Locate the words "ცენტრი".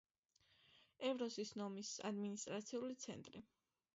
3.07-3.45